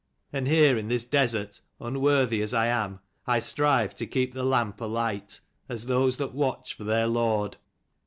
And 0.33 0.47
here 0.47 0.79
in 0.79 0.87
this 0.87 1.03
desert, 1.03 1.61
unworthy 1.79 2.41
as 2.41 2.55
I 2.55 2.65
am, 2.65 3.01
I 3.27 3.37
strive 3.37 3.93
to 3.97 4.07
keep 4.07 4.33
the 4.33 4.41
lamp 4.43 4.81
alight, 4.81 5.39
as 5.69 5.85
those 5.85 6.17
that 6.17 6.33
watch 6.33 6.73
for 6.73 6.85
their 6.85 7.05
Lord." 7.05 7.57